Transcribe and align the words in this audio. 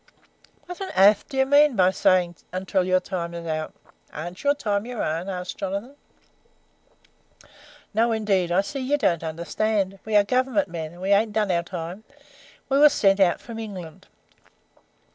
"'What 0.65 0.81
on 0.81 0.89
airth 0.95 1.29
do 1.29 1.37
you 1.37 1.45
mean 1.45 1.75
by 1.75 1.91
saying 1.91 2.37
"until 2.51 2.83
you 2.83 2.99
time 2.99 3.35
is 3.35 3.45
out?" 3.45 3.75
Ain't 4.11 4.43
your 4.43 4.55
time 4.55 4.87
your 4.87 5.03
own?' 5.03 5.29
asked 5.29 5.57
Jonathan. 5.59 5.95
"'No, 7.93 8.11
indeed. 8.11 8.51
I 8.51 8.61
see 8.61 8.79
you 8.79 8.97
don't 8.97 9.23
understand. 9.23 9.99
We 10.03 10.15
are 10.15 10.23
Government 10.23 10.69
men, 10.69 10.93
and 10.93 11.01
we 11.03 11.11
ain't 11.11 11.33
done 11.33 11.51
our 11.51 11.61
time. 11.61 12.03
We 12.67 12.79
were 12.79 12.89
sent 12.89 13.19
out 13.19 13.39
from 13.39 13.59
England.' 13.59 14.07